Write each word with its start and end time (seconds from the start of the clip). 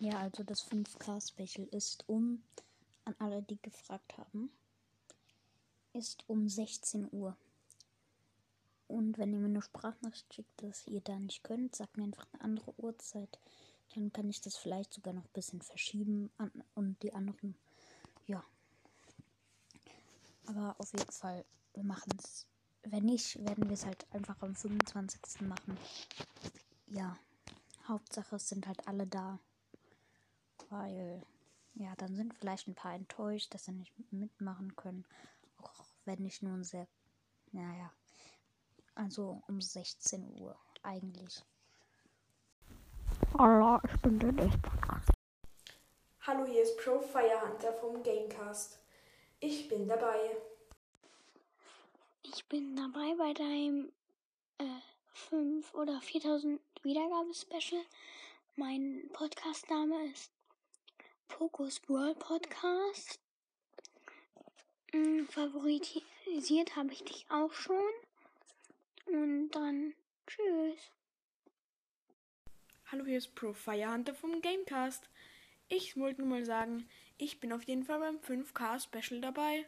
Ja, 0.00 0.18
also 0.18 0.42
das 0.42 0.66
5K-Special 0.66 1.68
ist 1.72 2.08
um, 2.08 2.42
an 3.04 3.14
alle, 3.18 3.42
die 3.42 3.60
gefragt 3.60 4.16
haben, 4.16 4.50
ist 5.92 6.24
um 6.26 6.48
16 6.48 7.10
Uhr. 7.12 7.36
Und 8.88 9.18
wenn 9.18 9.34
ihr 9.34 9.38
mir 9.38 9.44
eine 9.44 9.60
Sprachnachricht 9.60 10.32
schickt, 10.32 10.62
dass 10.62 10.86
ihr 10.86 11.02
da 11.02 11.18
nicht 11.18 11.44
könnt, 11.44 11.76
sagt 11.76 11.98
mir 11.98 12.04
einfach 12.04 12.26
eine 12.32 12.42
andere 12.42 12.72
Uhrzeit. 12.78 13.38
Dann 13.94 14.10
kann 14.10 14.30
ich 14.30 14.40
das 14.40 14.56
vielleicht 14.56 14.94
sogar 14.94 15.12
noch 15.12 15.24
ein 15.24 15.32
bisschen 15.34 15.60
verschieben 15.60 16.30
und 16.74 17.02
die 17.02 17.12
anderen, 17.12 17.54
ja. 18.26 18.42
Aber 20.46 20.76
auf 20.78 20.92
jeden 20.94 21.12
Fall, 21.12 21.44
wir 21.74 21.84
machen 21.84 22.12
es. 22.18 22.46
Wenn 22.84 23.04
nicht, 23.04 23.38
werden 23.44 23.68
wir 23.68 23.74
es 23.74 23.84
halt 23.84 24.06
einfach 24.12 24.40
am 24.40 24.54
25. 24.56 25.42
machen. 25.42 25.76
Ja, 26.86 27.18
Hauptsache 27.86 28.36
es 28.36 28.48
sind 28.48 28.66
halt 28.66 28.88
alle 28.88 29.06
da. 29.06 29.38
Weil, 30.70 31.22
ja, 31.74 31.94
dann 31.96 32.14
sind 32.14 32.32
vielleicht 32.34 32.68
ein 32.68 32.76
paar 32.76 32.94
enttäuscht, 32.94 33.52
dass 33.52 33.64
sie 33.64 33.72
nicht 33.72 33.92
mitmachen 34.12 34.76
können. 34.76 35.04
Auch 35.58 35.84
wenn 36.04 36.24
ich 36.24 36.42
nun 36.42 36.62
sehr, 36.62 36.86
naja, 37.50 37.92
also 38.94 39.42
um 39.48 39.60
16 39.60 40.40
Uhr 40.40 40.56
eigentlich. 40.82 41.44
Hallo, 43.36 43.80
ich 43.84 44.00
bin 44.00 44.18
der 44.20 44.32
Podcast. 44.32 45.10
Hallo, 46.20 46.46
hier 46.46 46.62
ist 46.62 46.78
Pro 46.78 47.00
Firehunter 47.00 47.72
vom 47.72 48.02
Gamecast. 48.04 48.78
Ich 49.40 49.68
bin 49.68 49.88
dabei. 49.88 50.36
Ich 52.22 52.46
bin 52.48 52.76
dabei 52.76 53.14
bei 53.16 53.32
deinem 53.34 53.90
äh, 54.58 54.64
5 55.14 55.74
oder 55.74 56.00
4000 56.00 56.60
Wiedergabe-Special. 56.82 57.82
Mein 58.54 59.08
Podcast-Name 59.12 60.12
ist 60.12 60.30
Pokus 61.40 61.80
World 61.88 62.18
Podcast. 62.18 63.18
Hm, 64.92 65.26
favorisiert 65.26 66.76
habe 66.76 66.92
ich 66.92 67.02
dich 67.02 67.24
auch 67.30 67.54
schon. 67.54 67.80
Und 69.06 69.48
dann 69.52 69.94
tschüss. 70.26 70.92
Hallo, 72.92 73.06
hier 73.06 73.16
ist 73.16 73.34
Pro 73.34 73.54
Firehunter 73.54 74.12
vom 74.14 74.42
Gamecast. 74.42 75.08
Ich 75.70 75.96
wollte 75.96 76.20
nur 76.20 76.28
mal 76.28 76.44
sagen, 76.44 76.86
ich 77.16 77.40
bin 77.40 77.54
auf 77.54 77.62
jeden 77.62 77.84
Fall 77.84 78.00
beim 78.00 78.18
5K 78.18 78.78
Special 78.78 79.22
dabei. 79.22 79.64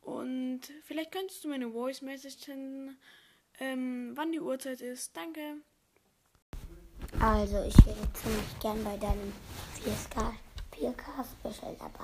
Und 0.00 0.72
vielleicht 0.84 1.10
könntest 1.10 1.42
du 1.42 1.48
mir 1.48 1.56
eine 1.56 1.72
Voice 1.72 2.00
Message 2.00 2.44
senden, 2.44 2.96
ähm, 3.58 4.12
wann 4.14 4.30
die 4.30 4.40
Uhrzeit 4.40 4.80
ist. 4.82 5.16
Danke. 5.16 5.56
Also, 7.18 7.64
ich 7.64 7.76
würde 7.84 8.12
ziemlich 8.12 8.60
gern 8.60 8.84
bei 8.84 8.96
deinem 8.98 9.32
4K, 9.82 9.88
4K 9.88 10.06
Special 10.14 10.27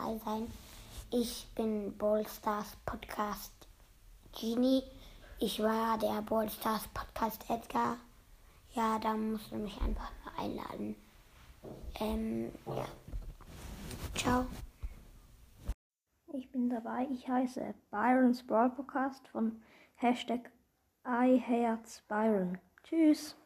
dabei 0.05 0.19
sein. 0.19 0.47
Ich 1.10 1.47
bin 1.55 1.97
Ballstars 1.97 2.77
Podcast 2.84 3.52
Genie. 4.38 4.83
Ich 5.38 5.62
war 5.62 5.98
der 5.98 6.20
Ballstars 6.22 6.88
Podcast 6.88 7.48
Edgar. 7.48 7.97
Ja, 8.75 8.98
da 8.98 9.14
musst 9.14 9.50
du 9.50 9.56
mich 9.56 9.80
einfach 9.80 10.10
mal 10.25 10.44
einladen. 10.44 10.97
Ähm, 12.00 12.52
ja. 12.66 12.86
Ciao. 14.14 14.47
Ich 16.32 16.50
bin 16.50 16.69
dabei. 16.69 17.08
Ich 17.10 17.28
heiße 17.28 17.75
Byron's 17.91 18.47
Brawl 18.47 18.70
Podcast 18.70 19.27
von 19.28 19.62
Hashtag 19.97 20.50
iHeartsByron. 21.05 22.58
Tschüss. 22.82 23.36